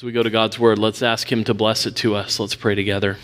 [0.00, 2.40] As we go to God's Word, let's ask Him to bless it to us.
[2.40, 3.18] Let's pray together.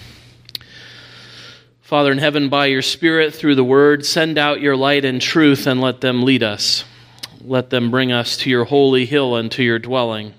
[1.80, 5.66] Father in heaven, by your Spirit through the Word, send out your light and truth
[5.66, 6.84] and let them lead us.
[7.40, 10.34] Let them bring us to your holy hill and to your dwelling.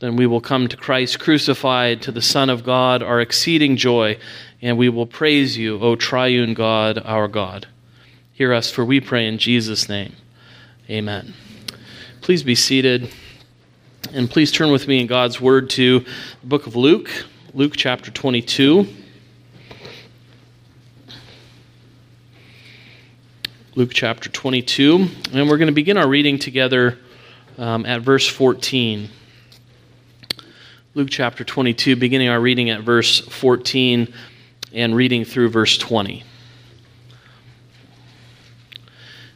[0.00, 4.18] Then we will come to Christ crucified, to the Son of God, our exceeding joy,
[4.60, 7.66] and we will praise you, O triune God, our God.
[8.30, 10.16] Hear us, for we pray in Jesus' name.
[10.90, 11.32] Amen.
[12.20, 13.10] Please be seated.
[14.12, 17.10] And please turn with me in God's Word to the book of Luke,
[17.54, 18.86] Luke chapter 22.
[23.74, 25.08] Luke chapter 22.
[25.32, 26.98] And we're going to begin our reading together
[27.58, 29.08] um, at verse 14.
[30.94, 34.12] Luke chapter 22, beginning our reading at verse 14
[34.72, 36.22] and reading through verse 20.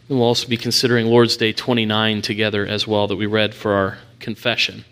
[0.09, 3.73] And we'll also be considering Lord's Day 29 together as well, that we read for
[3.73, 4.85] our confession.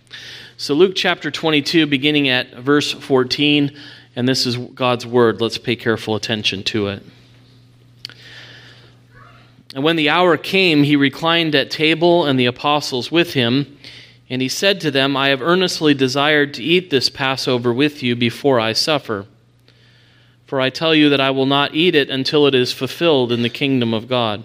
[0.57, 3.77] So, Luke chapter 22, beginning at verse 14,
[4.17, 5.41] and this is God's word.
[5.41, 7.03] Let's pay careful attention to it.
[9.75, 13.79] And when the hour came, he reclined at table, and the apostles with him.
[14.31, 18.17] And he said to them, I have earnestly desired to eat this Passover with you
[18.17, 19.27] before I suffer.
[20.47, 23.43] For I tell you that I will not eat it until it is fulfilled in
[23.43, 24.45] the kingdom of God.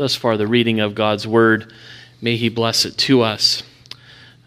[0.00, 1.74] Thus far, the reading of God's word.
[2.22, 3.62] May he bless it to us.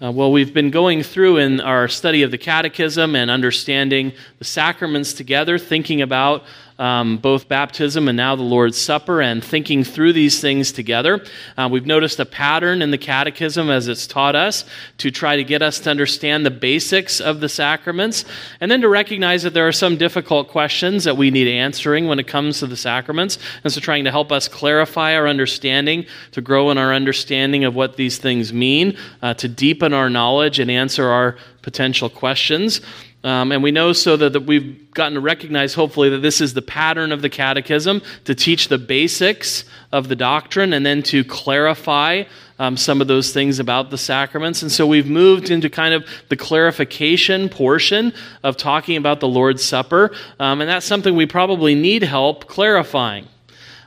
[0.01, 4.45] Uh, well, we've been going through in our study of the Catechism and understanding the
[4.45, 6.43] sacraments together, thinking about
[6.79, 11.23] um, both baptism and now the Lord's Supper, and thinking through these things together.
[11.57, 14.65] Uh, we've noticed a pattern in the Catechism as it's taught us
[14.97, 18.25] to try to get us to understand the basics of the sacraments,
[18.59, 22.19] and then to recognize that there are some difficult questions that we need answering when
[22.19, 26.41] it comes to the sacraments, and so trying to help us clarify our understanding, to
[26.41, 30.71] grow in our understanding of what these things mean, uh, to deepen our knowledge and
[30.71, 32.81] answer our potential questions.
[33.23, 36.53] Um, and we know so that, that we've gotten to recognize, hopefully, that this is
[36.53, 39.63] the pattern of the catechism to teach the basics
[39.93, 42.23] of the doctrine and then to clarify
[42.59, 44.61] um, some of those things about the sacraments.
[44.61, 48.13] And so we've moved into kind of the clarification portion
[48.43, 50.11] of talking about the Lord's Supper.
[50.39, 53.27] Um, and that's something we probably need help clarifying.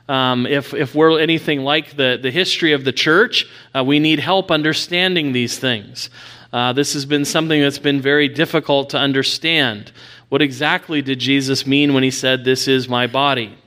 [0.09, 3.45] Um, if, if we're anything like the, the history of the church,
[3.75, 6.09] uh, we need help understanding these things.
[6.51, 9.91] Uh, this has been something that's been very difficult to understand.
[10.29, 13.57] What exactly did Jesus mean when he said, This is my body?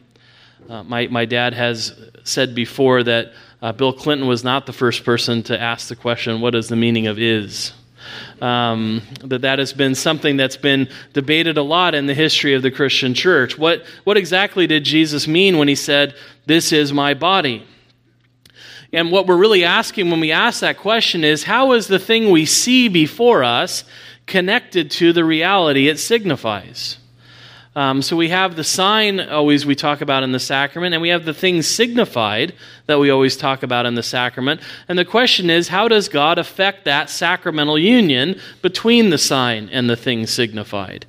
[0.69, 3.33] Uh, my, my dad has said before that
[3.63, 6.77] uh, Bill Clinton was not the first person to ask the question, What is the
[6.77, 7.73] meaning of is?
[8.41, 12.63] Um, that that has been something that's been debated a lot in the history of
[12.63, 13.59] the Christian church.
[13.59, 16.15] What, what exactly did Jesus mean when he said,
[16.47, 17.67] This is my body?
[18.93, 22.31] And what we're really asking when we ask that question is how is the thing
[22.31, 23.85] we see before us
[24.27, 26.99] connected to the reality it signifies?
[27.77, 31.11] Um, so we have the sign always we talk about in the sacrament, and we
[31.11, 32.53] have the thing signified
[32.87, 34.61] that we always talk about in the sacrament.
[34.89, 39.89] And the question is, how does God affect that sacramental union between the sign and
[39.89, 41.07] the thing signified?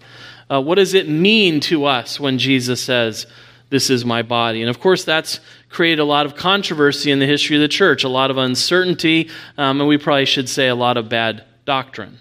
[0.52, 3.25] Uh, what does it mean to us when Jesus says,
[3.72, 4.62] This is my body?
[4.62, 5.40] And of course, that's
[5.70, 9.30] created a lot of controversy in the history of the church, a lot of uncertainty,
[9.58, 12.20] um, and we probably should say a lot of bad doctrine.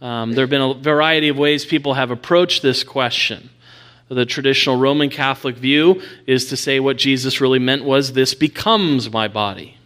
[0.00, 3.50] Um, there have been a variety of ways people have approached this question.
[4.08, 9.10] The traditional Roman Catholic view is to say what Jesus really meant was this becomes
[9.10, 9.76] my body.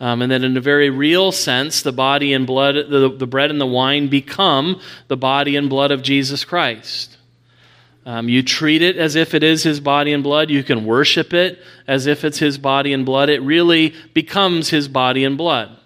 [0.00, 3.50] Um, and that in a very real sense, the body and blood, the, the bread
[3.50, 7.18] and the wine become the body and blood of Jesus Christ.
[8.06, 10.50] Um, you treat it as if it is his body and blood.
[10.50, 13.30] You can worship it as if it's his body and blood.
[13.30, 15.78] It really becomes his body and blood.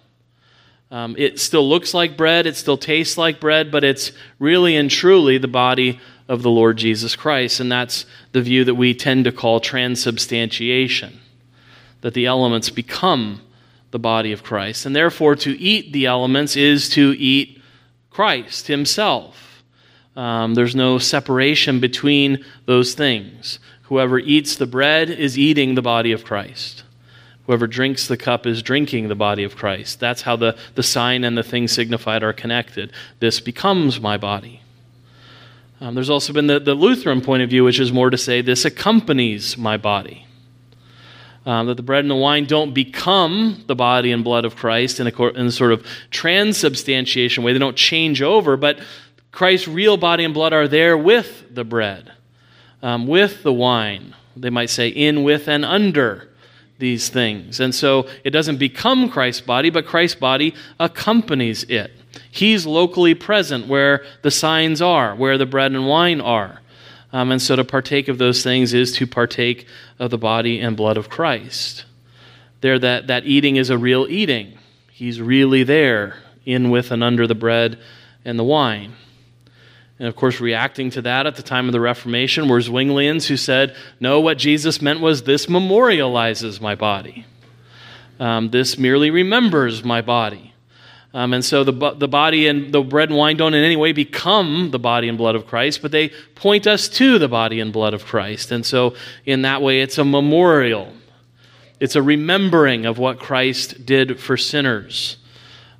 [0.90, 4.90] Um, it still looks like bread, it still tastes like bread, but it's really and
[4.90, 7.60] truly the body of the Lord Jesus Christ.
[7.60, 11.20] And that's the view that we tend to call transubstantiation
[12.00, 13.42] that the elements become
[13.90, 14.86] the body of Christ.
[14.86, 17.60] And therefore, to eat the elements is to eat
[18.10, 19.47] Christ himself.
[20.18, 23.60] Um, there's no separation between those things.
[23.82, 26.82] Whoever eats the bread is eating the body of Christ.
[27.46, 30.00] Whoever drinks the cup is drinking the body of Christ.
[30.00, 32.92] That's how the, the sign and the thing signified are connected.
[33.20, 34.60] This becomes my body.
[35.80, 38.42] Um, there's also been the, the Lutheran point of view, which is more to say
[38.42, 40.26] this accompanies my body.
[41.46, 44.98] Um, that the bread and the wine don't become the body and blood of Christ
[44.98, 47.52] in a, in a sort of transubstantiation way.
[47.52, 48.80] They don't change over, but
[49.32, 52.12] Christ's real body and blood are there with the bread,
[52.82, 54.14] um, with the wine.
[54.36, 56.28] They might say in, with, and under
[56.78, 57.60] these things.
[57.60, 61.90] And so it doesn't become Christ's body, but Christ's body accompanies it.
[62.30, 66.60] He's locally present where the signs are, where the bread and wine are.
[67.12, 69.66] Um, and so to partake of those things is to partake
[69.98, 71.84] of the body and blood of Christ.
[72.60, 74.58] There, that, that eating is a real eating.
[74.90, 77.78] He's really there, in with and under the bread
[78.24, 78.94] and the wine.
[79.98, 83.36] And of course, reacting to that at the time of the Reformation were Zwinglians who
[83.36, 87.26] said, no, what Jesus meant was this memorializes my body.
[88.20, 90.54] Um, this merely remembers my body.
[91.14, 93.92] Um, and so the, the body and the bread and wine don't in any way
[93.92, 97.72] become the body and blood of Christ, but they point us to the body and
[97.72, 98.52] blood of Christ.
[98.52, 100.92] And so in that way, it's a memorial.
[101.80, 105.16] It's a remembering of what Christ did for sinners.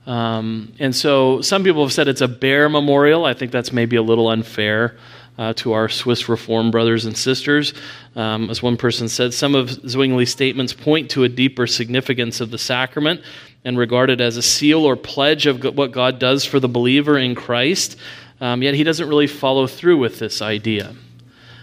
[0.09, 3.27] Um, and so some people have said it's a bare memorial.
[3.27, 4.97] I think that's maybe a little unfair
[5.37, 7.75] uh, to our Swiss Reform brothers and sisters.
[8.17, 12.51] Um, as one person said, some of Zwingli's statements point to a deeper significance of
[12.51, 13.21] the sacrament
[13.67, 17.19] and regard it as a seal or pledge of what God does for the believer
[17.19, 17.99] in Christ.
[18.41, 20.95] Um, yet he doesn't really follow through with this idea.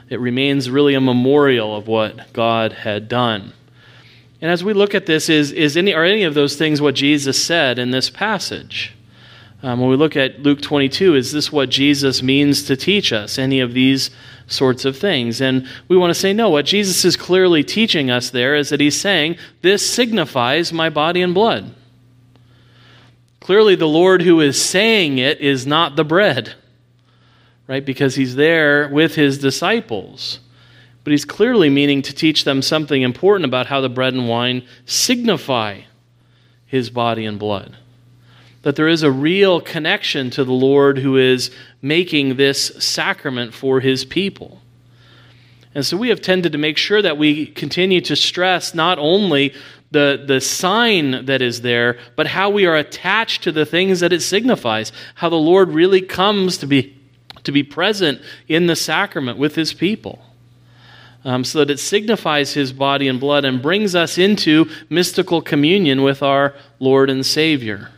[0.07, 3.53] It remains really a memorial of what God had done.
[4.45, 6.93] And as we look at this, is, is any, are any of those things what
[6.93, 8.93] Jesus said in this passage?
[9.63, 13.39] Um, when we look at Luke 22, is this what Jesus means to teach us?
[13.39, 14.11] Any of these
[14.45, 15.41] sorts of things?
[15.41, 18.79] And we want to say, no, what Jesus is clearly teaching us there is that
[18.79, 21.73] he's saying, this signifies my body and blood.
[23.39, 26.53] Clearly, the Lord who is saying it is not the bread,
[27.65, 27.83] right?
[27.83, 30.39] Because he's there with his disciples
[31.05, 34.67] but he's clearly meaning to teach them something important about how the bread and wine
[34.87, 35.81] signify
[36.65, 37.77] his body and blood.
[38.63, 43.81] That there is a real connection to the Lord who is making this sacrament for
[43.81, 44.61] his people.
[45.75, 49.53] And so we have tended to make sure that we continue to stress not only
[49.91, 54.11] the, the sign that is there, but how we are attached to the things that
[54.11, 56.97] it signifies, how the Lord really comes to be,
[57.43, 60.25] to be present in the sacrament with his people
[61.25, 66.03] um, so that it signifies his body and blood and brings us into mystical communion
[66.03, 67.89] with our Lord and Savior.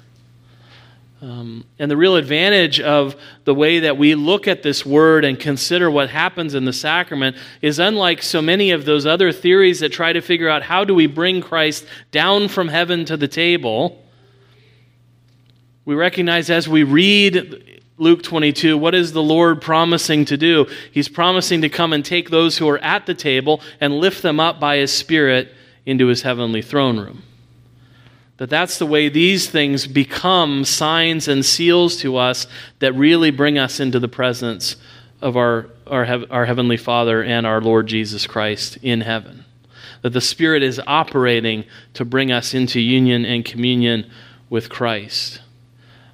[1.21, 5.37] Um, and the real advantage of the way that we look at this word and
[5.37, 9.89] consider what happens in the sacrament is unlike so many of those other theories that
[9.89, 14.01] try to figure out how do we bring Christ down from heaven to the table.
[15.85, 20.67] We recognize as we read Luke 22, what is the Lord promising to do?
[20.91, 24.39] He's promising to come and take those who are at the table and lift them
[24.39, 25.51] up by his Spirit
[25.85, 27.23] into his heavenly throne room.
[28.37, 32.45] That that's the way these things become signs and seals to us
[32.79, 34.75] that really bring us into the presence
[35.21, 39.43] of our, our, our Heavenly Father and our Lord Jesus Christ in heaven.
[40.03, 41.63] That the Spirit is operating
[41.95, 44.07] to bring us into union and communion
[44.51, 45.41] with Christ.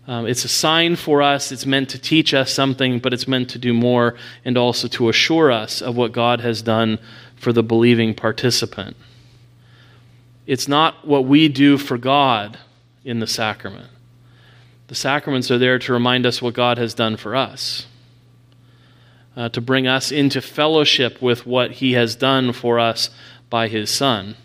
[0.06, 1.52] Um, it's a sign for us.
[1.52, 5.10] It's meant to teach us something, but it's meant to do more and also to
[5.10, 7.00] assure us of what God has done
[7.38, 8.98] for the believing participant.
[10.46, 12.58] It's not what we do for God
[13.06, 13.90] in the sacrament.
[14.88, 17.88] The sacraments are there to remind us what God has done for us,
[19.38, 23.10] uh, to bring us into fellowship with what He has done for us
[23.50, 24.36] by His Son,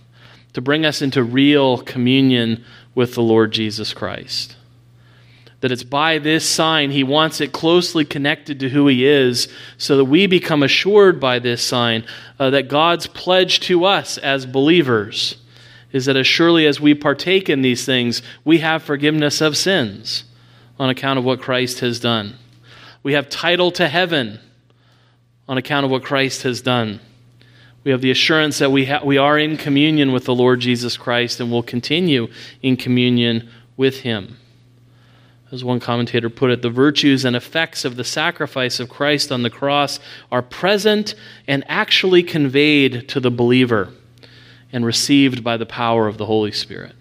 [0.53, 4.55] to bring us into real communion with the Lord Jesus Christ
[5.61, 6.91] that it's by this sign.
[6.91, 11.39] He wants it closely connected to who He is so that we become assured by
[11.39, 12.05] this sign
[12.39, 15.37] uh, that God's pledge to us as believers
[15.93, 20.25] is that as surely as we partake in these things, we have forgiveness of sins
[20.79, 22.37] on account of what Christ has done.
[23.03, 24.39] We have title to heaven
[25.49, 27.01] on account of what Christ has done.
[27.85, 30.97] We have the assurance that we, ha- we are in communion with the Lord Jesus
[30.97, 32.29] Christ and will continue
[32.61, 34.37] in communion with Him.
[35.51, 39.43] As one commentator put it, the virtues and effects of the sacrifice of Christ on
[39.43, 39.99] the cross
[40.31, 41.15] are present
[41.47, 43.91] and actually conveyed to the believer
[44.73, 46.95] and received by the power of the Holy Spirit.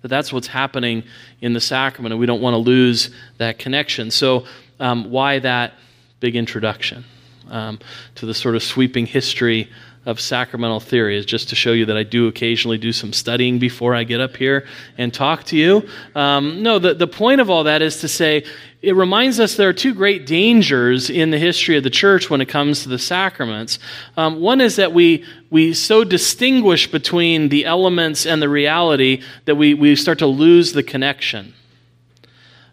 [0.00, 1.04] That that's what's happening
[1.42, 4.10] in the sacrament, and we don't want to lose that connection.
[4.10, 4.46] So,
[4.80, 5.74] um, why that
[6.20, 7.04] big introduction
[7.50, 7.78] um,
[8.14, 9.70] to the sort of sweeping history
[10.06, 13.58] of sacramental theory is just to show you that I do occasionally do some studying
[13.58, 14.66] before I get up here
[14.98, 15.88] and talk to you.
[16.14, 18.44] Um, no, the, the point of all that is to say
[18.82, 22.42] it reminds us there are two great dangers in the history of the church when
[22.42, 23.78] it comes to the sacraments.
[24.16, 29.54] Um, one is that we, we so distinguish between the elements and the reality that
[29.54, 31.54] we, we start to lose the connection.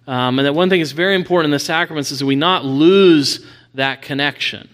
[0.05, 2.65] Um, and that one thing that's very important in the sacraments is that we not
[2.65, 4.67] lose that connection.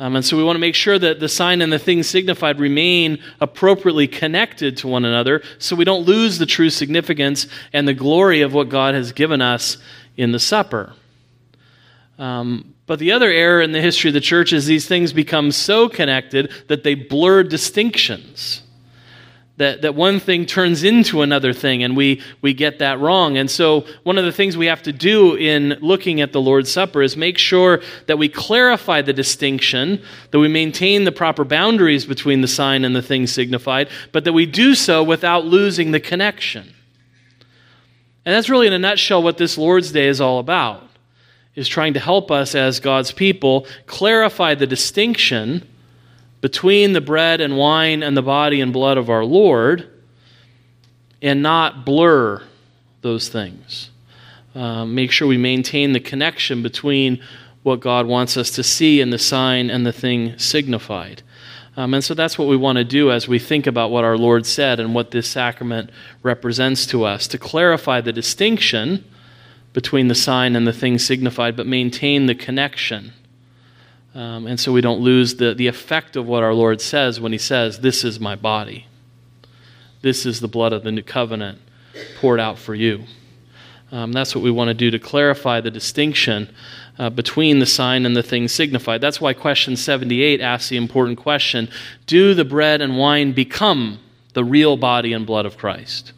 [0.00, 2.60] Um, and so we want to make sure that the sign and the thing signified
[2.60, 7.94] remain appropriately connected to one another so we don't lose the true significance and the
[7.94, 9.76] glory of what God has given us
[10.16, 10.94] in the supper.
[12.18, 15.50] Um, but the other error in the history of the church is these things become
[15.50, 18.62] so connected that they blur distinctions
[19.58, 23.36] that, that one thing turns into another thing, and we, we get that wrong.
[23.36, 26.70] And so, one of the things we have to do in looking at the Lord's
[26.70, 30.00] Supper is make sure that we clarify the distinction,
[30.30, 34.32] that we maintain the proper boundaries between the sign and the thing signified, but that
[34.32, 36.72] we do so without losing the connection.
[38.24, 40.88] And that's really, in a nutshell, what this Lord's Day is all about,
[41.56, 45.66] is trying to help us as God's people clarify the distinction
[46.40, 49.90] between the bread and wine and the body and blood of our Lord
[51.20, 52.42] and not blur
[53.02, 53.90] those things.
[54.54, 57.22] Uh, make sure we maintain the connection between
[57.62, 61.22] what God wants us to see and the sign and the thing signified.
[61.76, 64.16] Um, and so that's what we want to do as we think about what our
[64.16, 65.90] Lord said and what this sacrament
[66.22, 69.04] represents to us to clarify the distinction
[69.74, 73.12] between the sign and the thing signified, but maintain the connection
[74.18, 77.30] um, and so we don't lose the, the effect of what our Lord says when
[77.30, 78.88] he says, This is my body.
[80.02, 81.60] This is the blood of the new covenant
[82.16, 83.04] poured out for you.
[83.92, 86.52] Um, that's what we want to do to clarify the distinction
[86.98, 89.00] uh, between the sign and the thing signified.
[89.00, 91.68] That's why question 78 asks the important question
[92.08, 94.00] Do the bread and wine become
[94.32, 96.12] the real body and blood of Christ?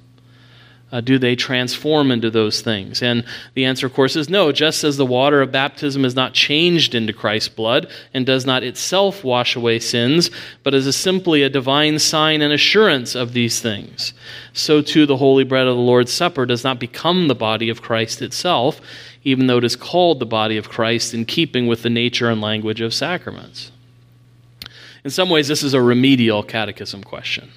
[0.92, 3.00] Uh, do they transform into those things?
[3.02, 4.50] And the answer, of course, is no.
[4.50, 8.64] Just as the water of baptism is not changed into Christ's blood and does not
[8.64, 10.30] itself wash away sins,
[10.64, 14.12] but is a simply a divine sign and assurance of these things,
[14.52, 17.82] so too the holy bread of the Lord's Supper does not become the body of
[17.82, 18.80] Christ itself,
[19.22, 22.40] even though it is called the body of Christ in keeping with the nature and
[22.40, 23.70] language of sacraments.
[25.04, 27.50] In some ways, this is a remedial catechism question.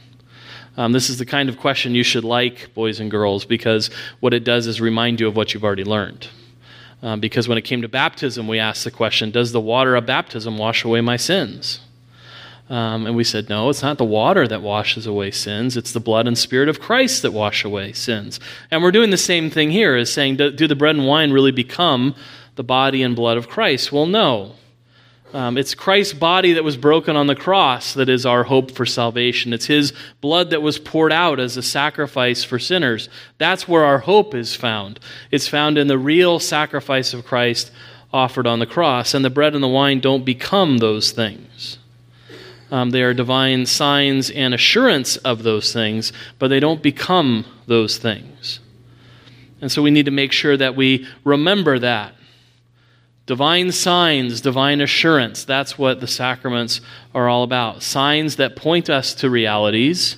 [0.76, 3.90] Um, this is the kind of question you should like, boys and girls, because
[4.20, 6.28] what it does is remind you of what you've already learned.
[7.04, 10.06] Um, because when it came to baptism, we asked the question Does the water of
[10.06, 11.82] baptism wash away my sins?
[12.70, 16.00] Um, and we said, No, it's not the water that washes away sins, it's the
[16.00, 18.40] blood and spirit of Christ that wash away sins.
[18.72, 21.32] And we're doing the same thing here, is saying, Do, do the bread and wine
[21.32, 22.16] really become
[22.56, 23.92] the body and blood of Christ?
[23.92, 24.56] Well, no.
[25.34, 28.86] Um, it's Christ's body that was broken on the cross that is our hope for
[28.86, 29.52] salvation.
[29.52, 33.10] It's his blood that was poured out as a sacrifice for sinners.
[33.40, 35.00] That's where our hope is found.
[35.32, 37.72] It's found in the real sacrifice of Christ
[38.14, 39.16] offered on the cross.
[39.16, 41.80] And the bread and the wine don't become those things.
[42.70, 47.98] Um, they are divine signs and assurance of those things, but they don't become those
[47.98, 48.60] things.
[49.62, 52.14] And so we need to make sure that we remember that
[53.26, 55.46] Divine signs, divine assurance.
[55.46, 56.82] That's what the sacraments
[57.16, 57.82] are all about.
[57.82, 60.18] Signs that point us to realities,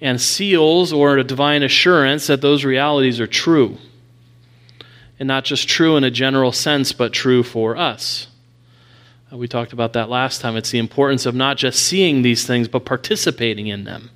[0.00, 3.78] and seals or a divine assurance that those realities are true.
[5.18, 8.26] And not just true in a general sense, but true for us.
[9.32, 10.56] Uh, we talked about that last time.
[10.56, 14.10] It's the importance of not just seeing these things, but participating in them.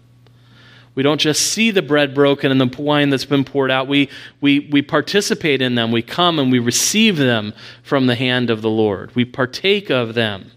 [0.98, 3.86] We don't just see the bread broken and the wine that's been poured out.
[3.86, 5.92] We, we, we participate in them.
[5.92, 9.14] We come and we receive them from the hand of the Lord.
[9.14, 10.50] We partake of them,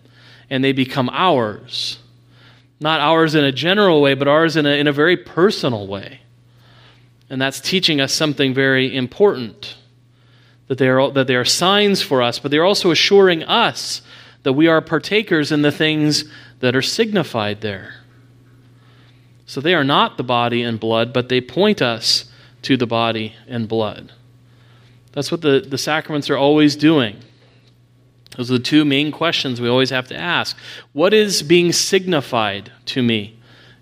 [0.50, 2.00] and they become ours.
[2.80, 6.22] Not ours in a general way, but ours in a, in a very personal way.
[7.30, 9.76] And that's teaching us something very important
[10.70, 14.02] that they, are, that they are signs for us, but they're also assuring us
[14.42, 16.26] that we are partakers in the things
[16.62, 18.01] that are signified there.
[19.52, 22.24] So they are not the body and blood, but they point us
[22.62, 24.14] to the body and blood.
[25.12, 27.18] That's what the, the sacraments are always doing.
[28.38, 30.56] Those are the two main questions we always have to ask.
[30.94, 33.38] What is being signified to me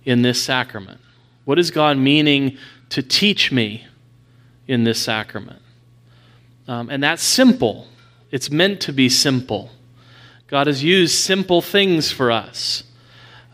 [0.06, 1.02] in this sacrament?
[1.46, 2.58] What is God meaning
[2.90, 3.86] to teach me
[4.68, 5.62] in this sacrament?
[6.68, 7.88] Um, and that's simple.
[8.32, 9.70] It's meant to be simple.
[10.48, 12.86] God has used simple things for us.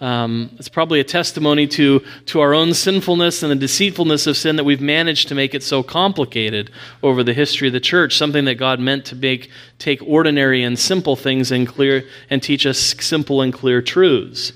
[0.06, 4.56] Um, it's probably a testimony to, to our own sinfulness and the deceitfulness of sin
[4.58, 6.70] that we've managed to make it so complicated
[7.02, 10.78] over the history of the church, something that God meant to make, take ordinary and
[10.78, 14.54] simple things and, clear, and teach us simple and clear truths.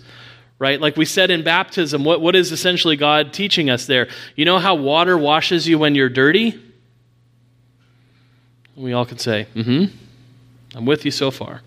[0.60, 0.80] Right?
[0.80, 4.08] Like we said in baptism, what, what is essentially God teaching us there?
[4.36, 6.62] You know how water washes you when you're dirty?
[8.76, 9.98] We all could say, mm hmm.
[10.78, 11.62] I'm with you so far.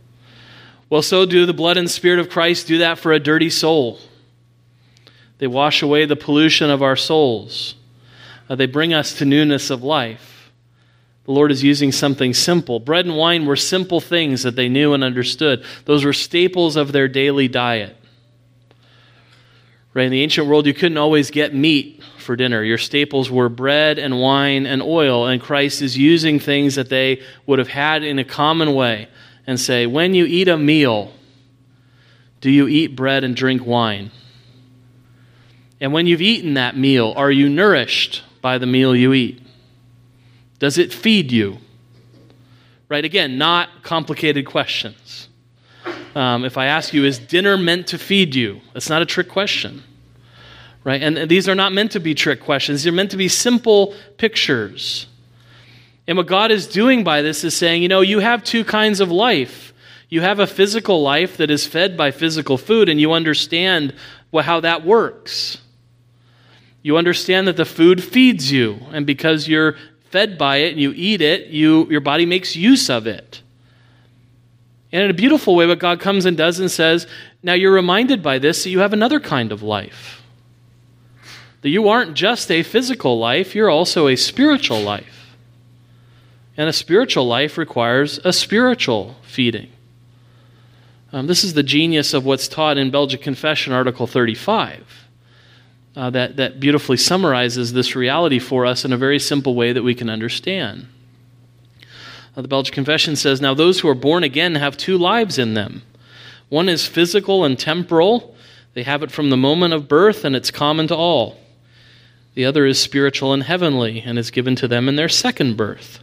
[0.93, 3.99] Well, so do the blood and spirit of Christ do that for a dirty soul.
[5.39, 7.77] They wash away the pollution of our souls.
[8.47, 10.53] Uh, they bring us to newness of life.
[11.25, 12.79] The Lord is using something simple.
[12.79, 15.65] Bread and wine were simple things that they knew and understood.
[15.87, 17.97] Those were staples of their daily diet.
[19.95, 22.63] Right, in the ancient world, you couldn't always get meat for dinner.
[22.63, 27.23] Your staples were bread and wine and oil, and Christ is using things that they
[27.47, 29.09] would have had in a common way
[29.47, 31.13] and say, When you eat a meal,
[32.41, 34.11] do you eat bread and drink wine?
[35.81, 39.43] And when you've eaten that meal, are you nourished by the meal you eat?
[40.59, 41.59] Does it feed you?
[42.89, 43.05] Right?
[43.05, 45.29] Again, not complicated questions.
[46.15, 48.61] Um, if I ask you, is dinner meant to feed you?
[48.73, 49.83] That's not a trick question.
[50.85, 51.03] Right?
[51.03, 55.07] And these are not meant to be trick questions, they're meant to be simple pictures.
[56.07, 59.01] And what God is doing by this is saying, you know, you have two kinds
[59.01, 59.73] of life.
[60.09, 63.95] You have a physical life that is fed by physical food, and you understand
[64.35, 65.59] how that works.
[66.83, 69.77] You understand that the food feeds you, and because you're
[70.11, 73.41] fed by it and you eat it, you, your body makes use of it.
[74.93, 77.07] And in a beautiful way, what God comes and does and says,
[77.43, 80.21] now you're reminded by this that you have another kind of life.
[81.63, 85.22] That you aren't just a physical life, you're also a spiritual life.
[86.57, 89.71] And a spiritual life requires a spiritual feeding.
[91.13, 95.07] Um, this is the genius of what's taught in Belgic Confession, Article 35,
[95.95, 99.83] uh, that, that beautifully summarizes this reality for us in a very simple way that
[99.83, 100.87] we can understand.
[102.35, 105.55] Uh, the Belgic Confession says Now, those who are born again have two lives in
[105.55, 105.83] them.
[106.49, 108.35] One is physical and temporal,
[108.75, 111.39] they have it from the moment of birth, and it's common to all.
[112.35, 116.03] The other is spiritual and heavenly, and is given to them in their second birth.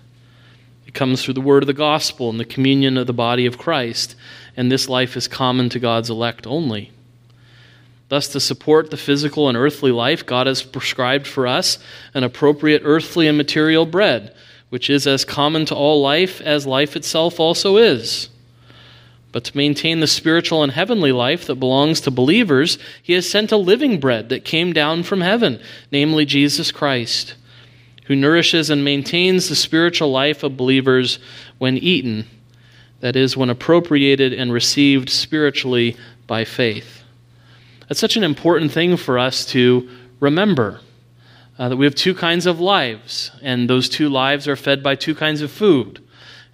[0.90, 3.60] It comes through the word of the gospel and the communion of the body of
[3.60, 4.16] Christ,
[4.58, 6.92] and this life is common to God's elect only.
[8.08, 11.78] Thus, to support the physical and earthly life, God has prescribed for us
[12.16, 14.34] an appropriate earthly and material bread,
[14.70, 18.30] which is as common to all life as life itself also is.
[19.32, 23.52] But to maintain the spiritual and heavenly life that belongs to believers, He has sent
[23.52, 25.62] a living bread that came down from heaven,
[25.92, 27.36] namely Jesus Christ
[28.10, 31.20] who nourishes and maintains the spiritual life of believers
[31.60, 32.26] when eaten,
[33.02, 35.96] that is, when appropriated and received spiritually
[36.26, 37.04] by faith.
[37.88, 39.88] That's such an important thing for us to
[40.20, 40.82] remember.
[41.60, 44.96] Uh, that we have two kinds of lives, and those two lives are fed by
[44.96, 46.04] two kinds of food.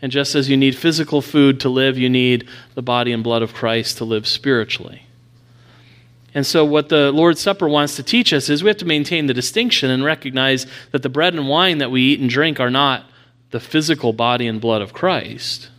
[0.02, 3.44] And just as you need physical food to live, you need the body and blood
[3.44, 5.05] of Christ to live spiritually.
[6.36, 9.28] And so, what the Lord's Supper wants to teach us is we have to maintain
[9.28, 12.70] the distinction and recognize that the bread and wine that we eat and drink are
[12.70, 13.06] not
[13.52, 15.70] the physical body and blood of Christ.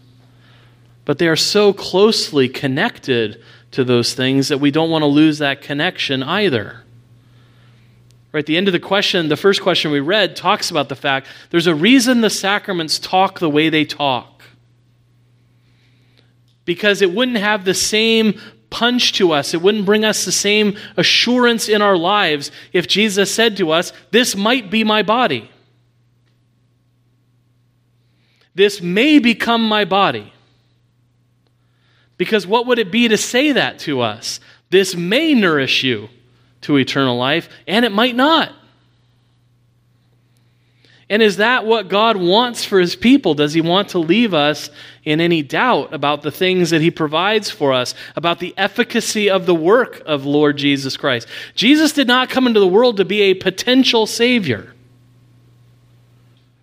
[1.04, 3.42] But they are so closely connected
[3.72, 6.82] to those things that we don't want to lose that connection either.
[8.32, 11.26] Right, the end of the question, the first question we read, talks about the fact
[11.50, 14.42] there's a reason the sacraments talk the way they talk.
[16.64, 19.54] Because it wouldn't have the same punch to us.
[19.54, 23.92] It wouldn't bring us the same assurance in our lives if Jesus said to us,
[24.10, 25.50] This might be my body.
[28.54, 30.32] This may become my body.
[32.18, 34.40] Because what would it be to say that to us?
[34.70, 36.08] This may nourish you
[36.62, 38.52] to eternal life, and it might not.
[41.08, 43.34] And is that what God wants for his people?
[43.34, 44.70] Does he want to leave us
[45.04, 49.46] in any doubt about the things that he provides for us, about the efficacy of
[49.46, 51.28] the work of Lord Jesus Christ?
[51.54, 54.72] Jesus did not come into the world to be a potential savior.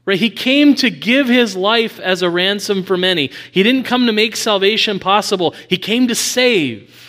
[0.06, 0.20] Right?
[0.20, 3.32] He came to give his life as a ransom for many.
[3.54, 5.56] He didn't come to make salvation possible.
[5.70, 7.03] He came to save.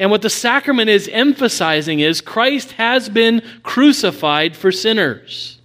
[0.00, 5.58] And what the sacrament is emphasizing is Christ has been crucified for sinners.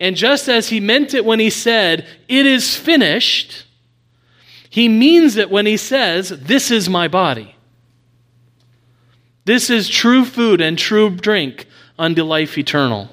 [0.00, 3.64] And just as he meant it when he said, It is finished,
[4.68, 7.54] he means it when he says, This is my body.
[9.44, 13.08] This is true food and true drink unto life eternal.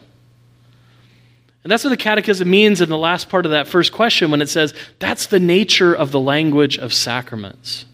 [1.64, 4.42] And that's what the catechism means in the last part of that first question when
[4.42, 7.86] it says, That's the nature of the language of sacraments.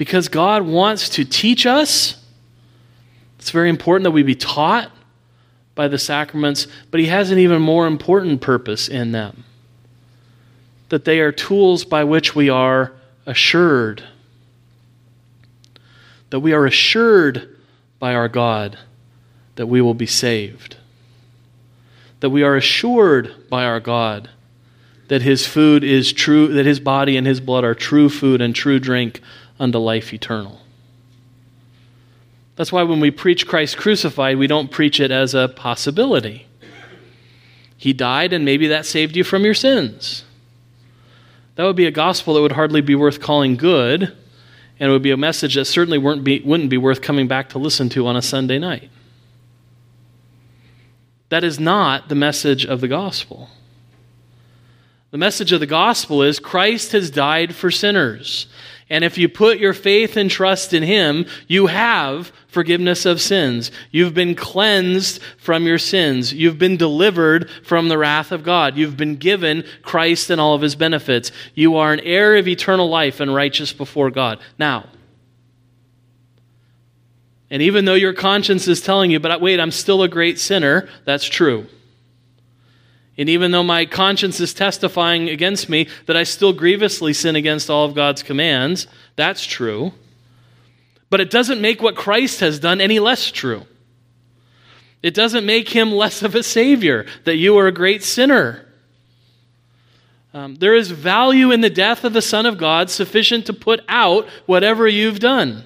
[0.00, 2.16] Because God wants to teach us.
[3.38, 4.90] It's very important that we be taught
[5.74, 9.44] by the sacraments, but He has an even more important purpose in them
[10.88, 12.94] that they are tools by which we are
[13.26, 14.02] assured.
[16.30, 17.58] That we are assured
[17.98, 18.78] by our God
[19.56, 20.78] that we will be saved.
[22.20, 24.30] That we are assured by our God
[25.08, 28.54] that his food is true, that his body and his blood are true food and
[28.54, 29.20] true drink
[29.60, 30.60] unto life eternal.
[32.56, 36.46] That's why when we preach Christ crucified, we don't preach it as a possibility.
[37.76, 40.24] He died, and maybe that saved you from your sins.
[41.54, 44.02] That would be a gospel that would hardly be worth calling good,
[44.78, 47.50] and it would be a message that certainly weren't be, wouldn't be worth coming back
[47.50, 48.90] to listen to on a Sunday night.
[51.28, 53.50] That is not the message of the gospel.
[55.10, 58.46] The message of the gospel is Christ has died for sinners.
[58.88, 63.70] And if you put your faith and trust in Him, you have forgiveness of sins.
[63.92, 66.32] You've been cleansed from your sins.
[66.32, 68.76] You've been delivered from the wrath of God.
[68.76, 71.30] You've been given Christ and all of His benefits.
[71.54, 74.40] You are an heir of eternal life and righteous before God.
[74.58, 74.86] Now,
[77.48, 80.88] and even though your conscience is telling you, but wait, I'm still a great sinner,
[81.04, 81.66] that's true.
[83.20, 87.68] And even though my conscience is testifying against me that I still grievously sin against
[87.68, 89.92] all of God's commands, that's true.
[91.10, 93.66] But it doesn't make what Christ has done any less true.
[95.02, 98.66] It doesn't make him less of a Savior, that you are a great sinner.
[100.32, 103.82] Um, there is value in the death of the Son of God sufficient to put
[103.86, 105.64] out whatever you've done.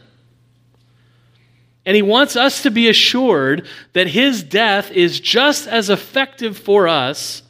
[1.87, 6.89] And he wants us to be assured that his death is just as effective for
[6.89, 7.43] us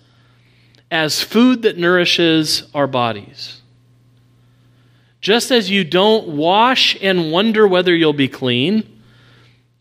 [0.90, 3.60] as food that nourishes our bodies.
[5.20, 8.88] Just as you don't wash and wonder whether you'll be clean,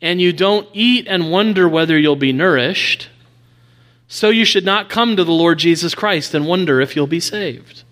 [0.02, 3.10] and you don't eat and wonder whether you'll be nourished,
[4.08, 7.20] so you should not come to the Lord Jesus Christ and wonder if you'll be
[7.20, 7.84] saved.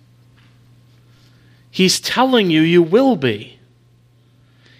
[1.70, 3.58] He's telling you you will be.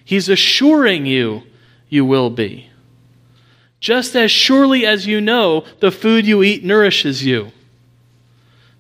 [0.05, 1.43] He's assuring you
[1.89, 2.69] you will be.
[3.81, 7.51] Just as surely as you know the food you eat nourishes you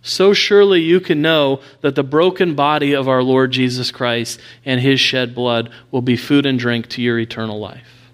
[0.02, 4.80] so surely you can know that the broken body of our Lord Jesus Christ and
[4.80, 8.10] his shed blood will be food and drink to your eternal life.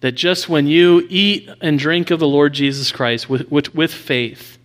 [0.00, 3.92] That just when you eat and drink of the Lord Jesus Christ with, with, with
[3.92, 4.56] faith,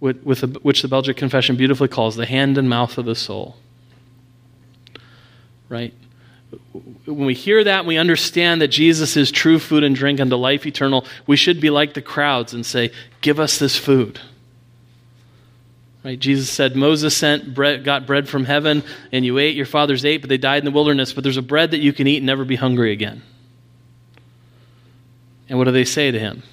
[0.00, 3.14] with, with the, which the Belgic Confession beautifully calls the hand and mouth of the
[3.14, 3.56] soul,
[5.68, 5.94] right?
[7.04, 10.36] When we hear that and we understand that Jesus is true food and drink unto
[10.36, 14.20] life eternal, we should be like the crowds and say, Give us this food.
[16.04, 16.18] Right?
[16.18, 20.20] Jesus said, Moses sent bread, got bread from heaven, and you ate, your fathers ate,
[20.20, 21.12] but they died in the wilderness.
[21.12, 23.22] But there's a bread that you can eat and never be hungry again.
[25.48, 26.44] And what do they say to him?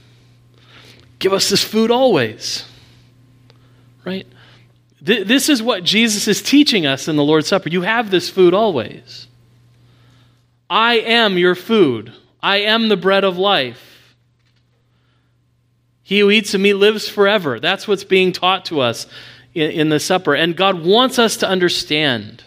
[1.19, 2.65] Give us this food always.
[4.03, 4.25] Right?
[5.01, 7.69] This is what Jesus is teaching us in the Lord's Supper.
[7.69, 9.27] You have this food always.
[10.73, 12.13] I am your food.
[12.41, 14.15] I am the bread of life.
[16.01, 17.59] He who eats of me lives forever.
[17.59, 19.05] That's what's being taught to us
[19.53, 20.33] in, in the supper.
[20.33, 22.43] And God wants us to understand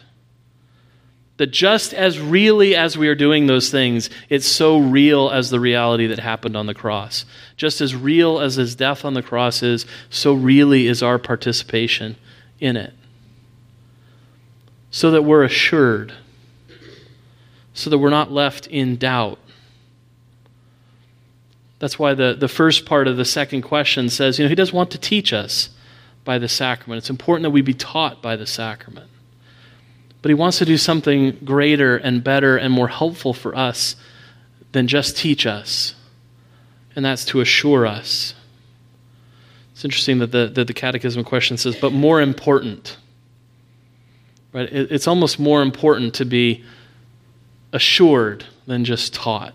[1.36, 5.60] that just as really as we are doing those things, it's so real as the
[5.60, 7.26] reality that happened on the cross.
[7.56, 12.16] Just as real as his death on the cross is, so really is our participation
[12.58, 12.92] in it.
[14.90, 16.12] So that we're assured
[17.76, 19.38] so that we're not left in doubt.
[21.78, 24.72] That's why the, the first part of the second question says, you know, he does
[24.72, 25.68] want to teach us
[26.24, 26.98] by the sacrament.
[26.98, 29.10] It's important that we be taught by the sacrament.
[30.22, 33.94] But he wants to do something greater and better and more helpful for us
[34.72, 35.94] than just teach us,
[36.96, 38.34] and that's to assure us.
[39.72, 42.96] It's interesting that the, that the catechism question says, but more important.
[44.54, 44.72] Right?
[44.72, 46.64] It, it's almost more important to be
[47.76, 49.54] assured than just taught.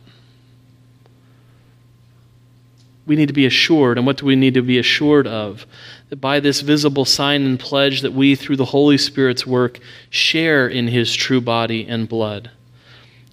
[3.08, 3.98] We need to be assured.
[3.98, 5.66] And what do we need to be assured of?
[6.10, 9.80] That by this visible sign and pledge that we, through the Holy Spirit's work,
[10.12, 12.52] share in his true body and blood.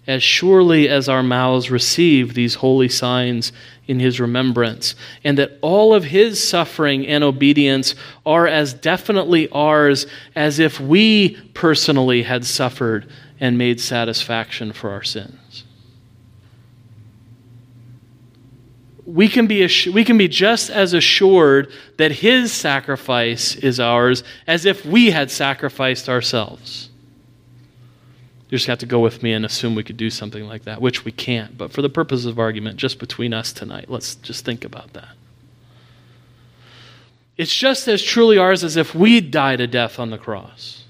[0.07, 3.53] As surely as our mouths receive these holy signs
[3.87, 10.07] in his remembrance, and that all of his suffering and obedience are as definitely ours
[10.35, 13.07] as if we personally had suffered
[13.41, 15.65] and made satisfaction for our sins.
[19.05, 24.67] We can, be, we can be just as assured that his sacrifice is ours as
[24.67, 26.91] if we had sacrificed ourselves.
[28.51, 30.81] You just have to go with me and assume we could do something like that,
[30.81, 31.57] which we can't.
[31.57, 35.17] But for the purpose of argument, just between us tonight, let's just think about that.
[37.37, 40.85] It's just as truly ours as if we died a death on the cross.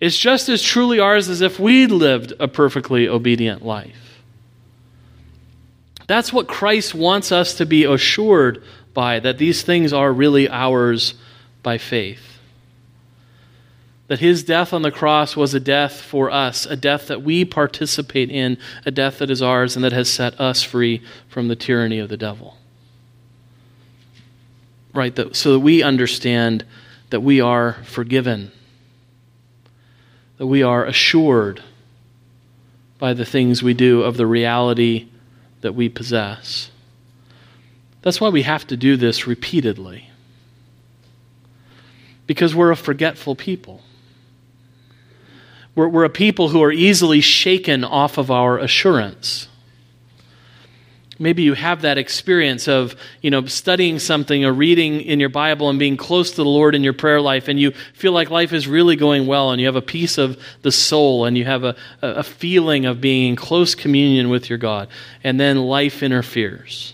[0.00, 4.22] It's just as truly ours as if we'd lived a perfectly obedient life.
[6.06, 8.62] That's what Christ wants us to be assured
[8.94, 11.14] by, that these things are really ours
[11.62, 12.38] by faith.
[14.08, 17.44] That his death on the cross was a death for us, a death that we
[17.44, 21.56] participate in, a death that is ours and that has set us free from the
[21.56, 22.56] tyranny of the devil.
[24.94, 25.18] Right?
[25.34, 26.64] So that we understand
[27.10, 28.52] that we are forgiven,
[30.38, 31.62] that we are assured
[32.98, 35.08] by the things we do of the reality
[35.60, 36.70] that we possess.
[38.02, 40.10] That's why we have to do this repeatedly.
[42.26, 43.82] Because we're a forgetful people.
[45.74, 49.48] We're, we're a people who are easily shaken off of our assurance.
[51.18, 55.70] Maybe you have that experience of, you know, studying something or reading in your Bible
[55.70, 58.52] and being close to the Lord in your prayer life, and you feel like life
[58.52, 61.64] is really going well, and you have a peace of the soul, and you have
[61.64, 64.88] a, a feeling of being in close communion with your God.
[65.24, 66.92] And then life interferes.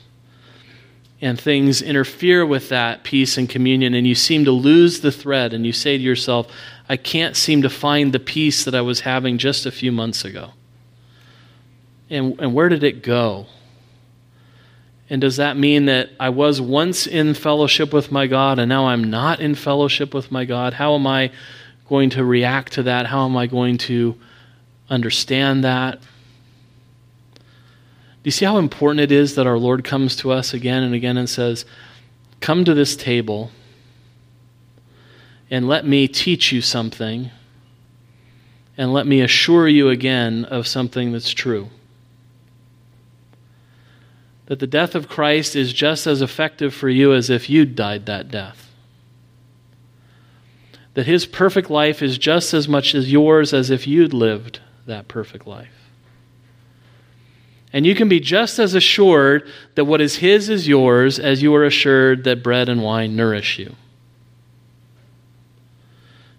[1.20, 5.52] And things interfere with that peace and communion, and you seem to lose the thread,
[5.52, 6.48] and you say to yourself,
[6.88, 10.24] I can't seem to find the peace that I was having just a few months
[10.24, 10.50] ago.
[12.10, 13.46] And, and where did it go?
[15.12, 18.86] And does that mean that I was once in fellowship with my God and now
[18.86, 20.72] I'm not in fellowship with my God?
[20.72, 21.30] How am I
[21.86, 23.04] going to react to that?
[23.04, 24.18] How am I going to
[24.88, 26.00] understand that?
[27.34, 27.40] Do
[28.24, 31.18] you see how important it is that our Lord comes to us again and again
[31.18, 31.66] and says,
[32.40, 33.50] Come to this table
[35.50, 37.30] and let me teach you something,
[38.78, 41.68] and let me assure you again of something that's true.
[44.52, 48.04] That the death of Christ is just as effective for you as if you'd died
[48.04, 48.68] that death.
[50.92, 55.08] That his perfect life is just as much as yours as if you'd lived that
[55.08, 55.88] perfect life.
[57.72, 61.54] And you can be just as assured that what is his is yours as you
[61.54, 63.74] are assured that bread and wine nourish you.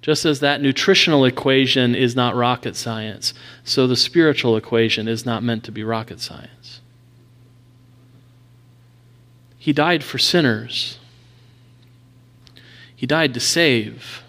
[0.04, 5.41] Just as that nutritional equation is not rocket science, so the spiritual equation is not
[5.41, 6.62] meant to be rocket science.
[9.63, 10.99] He died for sinners.
[12.97, 14.21] He died to save.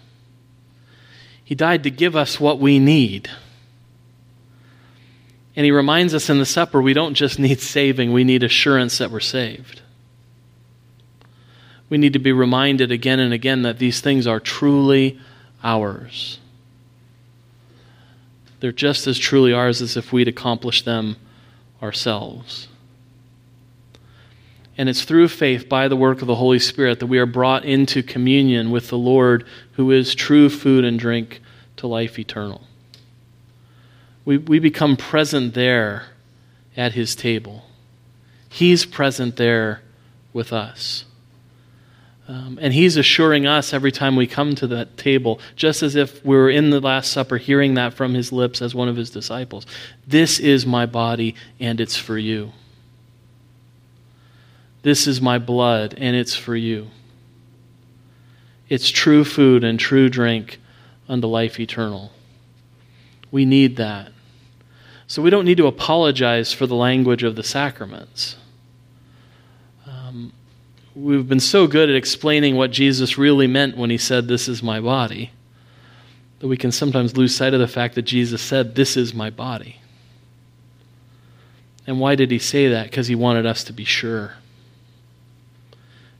[1.43, 3.29] He died to give us what we need.
[5.53, 8.99] And he reminds us in the supper we don't just need saving, we need assurance
[8.99, 9.81] that we're saved.
[11.89, 15.19] We need to be reminded again and again that these things are truly
[15.65, 16.39] ours.
[18.61, 21.17] They're just as truly ours as if we'd accomplished them
[21.83, 22.69] ourselves.
[24.77, 27.63] And it's through faith, by the work of the Holy Spirit, that we are brought
[27.63, 31.41] into communion with the Lord, who is true food and drink
[31.77, 32.61] to life eternal.
[34.25, 36.07] We, we become present there
[36.75, 37.63] at his table.
[38.49, 39.81] He's present there
[40.33, 41.05] with us.
[42.27, 46.25] Um, and he's assuring us every time we come to that table, just as if
[46.25, 49.11] we were in the Last Supper, hearing that from his lips as one of his
[49.11, 49.65] disciples
[50.07, 52.51] This is my body, and it's for you.
[54.85, 56.87] This is my blood, and it's for you.
[58.69, 60.59] It's true food and true drink
[61.09, 62.11] unto life eternal.
[63.31, 64.11] We need that.
[65.07, 68.35] So we don't need to apologize for the language of the sacraments
[70.15, 70.33] um,
[70.95, 74.63] we've been so good at explaining what Jesus really meant when he said, This is
[74.63, 75.31] my body,
[76.39, 79.29] that we can sometimes lose sight of the fact that Jesus said, This is my
[79.29, 79.77] body.
[81.87, 82.89] And why did he say that?
[82.89, 84.33] Because he wanted us to be sure.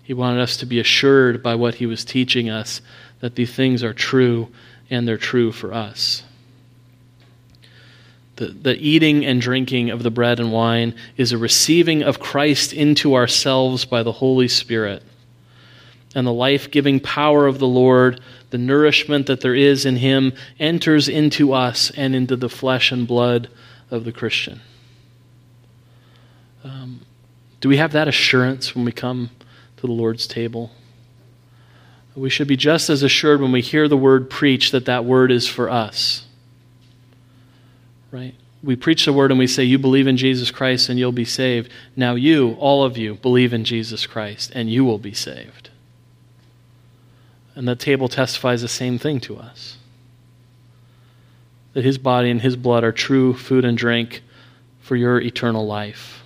[0.06, 2.80] He wanted us to be assured by what he was teaching us
[3.22, 4.50] that these things are true
[4.88, 6.24] and they're true for us.
[8.36, 12.72] The, the eating and drinking of the bread and wine is a receiving of Christ
[12.72, 15.02] into ourselves by the Holy Spirit.
[16.13, 20.34] And the life giving power of the Lord, the nourishment that there is in Him,
[20.60, 23.50] enters into us and into the flesh and blood
[23.89, 24.62] of the Christian.
[26.63, 27.02] Um,
[27.60, 29.32] do we have that assurance when we come
[29.77, 30.71] to the Lord's table?
[32.15, 35.31] We should be just as assured when we hear the word preached that that word
[35.31, 36.25] is for us
[38.15, 38.33] right?
[38.63, 41.25] We preach the word and we say, You believe in Jesus Christ and you'll be
[41.25, 41.69] saved.
[41.95, 45.69] Now, you, all of you, believe in Jesus Christ and you will be saved.
[47.55, 49.77] And the table testifies the same thing to us.
[51.73, 54.23] that his body and his blood are true food and drink
[54.79, 56.23] for your eternal life.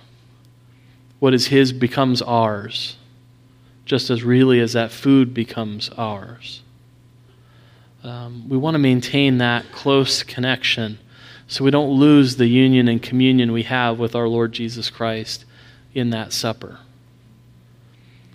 [1.18, 2.96] What is his becomes ours,
[3.90, 6.62] just as really as that food becomes ours.
[8.04, 11.00] Um, we want to maintain that close connection
[11.48, 15.44] so we don't lose the union and communion we have with our Lord Jesus Christ
[15.92, 16.78] in that supper.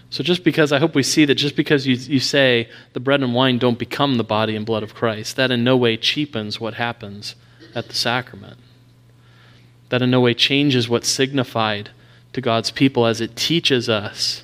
[0.10, 3.24] So, just because I hope we see that just because you, you say the bread
[3.24, 6.60] and wine don't become the body and blood of Christ, that in no way cheapens
[6.60, 7.36] what happens
[7.74, 8.60] at the sacrament.
[9.88, 11.92] That in no way changes what's signified
[12.34, 14.44] to God's people as it teaches us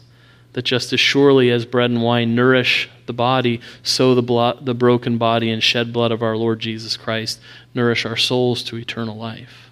[0.53, 4.73] that just as surely as bread and wine nourish the body, so the, blood, the
[4.73, 7.39] broken body and shed blood of our Lord Jesus Christ
[7.73, 9.71] nourish our souls to eternal life.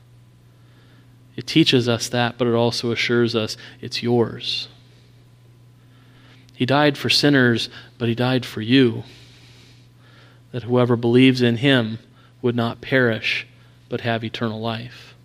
[1.35, 4.67] It teaches us that, but it also assures us it's yours.
[6.53, 9.03] He died for sinners, but he died for you.
[10.51, 11.99] That whoever believes in him
[12.41, 13.47] would not perish,
[13.87, 15.15] but have eternal life.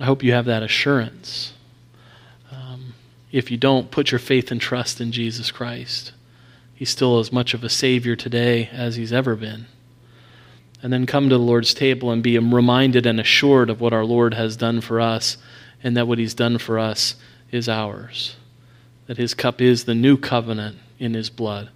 [0.00, 1.54] I hope you have that assurance.
[3.30, 6.12] If you don't, put your faith and trust in Jesus Christ.
[6.74, 9.66] He's still as much of a Savior today as he's ever been.
[10.82, 14.04] And then come to the Lord's table and be reminded and assured of what our
[14.04, 15.36] Lord has done for us,
[15.82, 17.16] and that what he's done for us
[17.50, 18.36] is ours
[19.08, 21.70] that his cup is the new covenant in his blood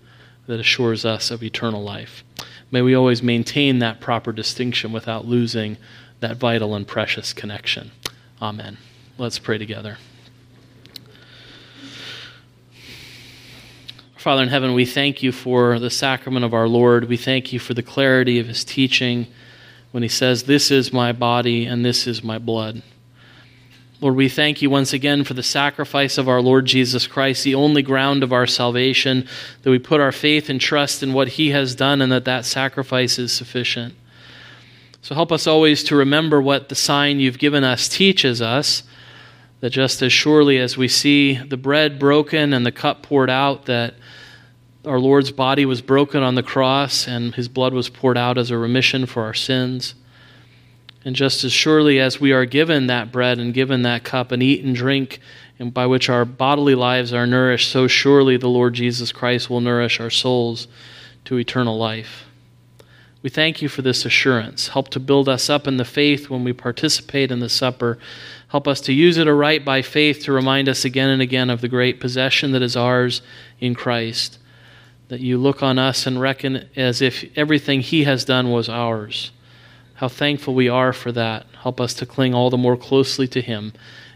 [0.46, 2.22] that assures us of eternal life.
[2.70, 5.78] May we always maintain that proper distinction without losing
[6.20, 7.90] that vital and precious connection.
[8.40, 8.76] Amen.
[9.18, 9.98] Let's pray together.
[14.22, 17.08] Father in heaven, we thank you for the sacrament of our Lord.
[17.08, 19.26] We thank you for the clarity of his teaching
[19.90, 22.82] when he says, This is my body and this is my blood.
[24.00, 27.56] Lord, we thank you once again for the sacrifice of our Lord Jesus Christ, the
[27.56, 29.26] only ground of our salvation,
[29.62, 32.44] that we put our faith and trust in what he has done and that that
[32.44, 33.92] sacrifice is sufficient.
[35.02, 38.84] So help us always to remember what the sign you've given us teaches us,
[39.62, 43.66] that just as surely as we see the bread broken and the cup poured out,
[43.66, 43.94] that
[44.84, 48.50] our Lord's body was broken on the cross and his blood was poured out as
[48.50, 49.94] a remission for our sins.
[51.04, 54.42] And just as surely as we are given that bread and given that cup and
[54.42, 55.20] eat and drink,
[55.60, 59.60] and by which our bodily lives are nourished, so surely the Lord Jesus Christ will
[59.60, 60.66] nourish our souls
[61.26, 62.24] to eternal life.
[63.22, 64.68] We thank you for this assurance.
[64.68, 67.98] Help to build us up in the faith when we participate in the supper.
[68.48, 71.60] Help us to use it aright by faith to remind us again and again of
[71.60, 73.22] the great possession that is ours
[73.60, 74.38] in Christ.
[75.06, 79.30] That you look on us and reckon as if everything He has done was ours.
[79.94, 81.46] How thankful we are for that.
[81.62, 83.72] Help us to cling all the more closely to Him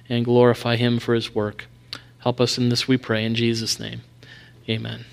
[0.08, 1.66] and glorify Him for His work.
[2.18, 4.00] Help us in this, we pray, in Jesus' name.
[4.68, 5.04] Amen.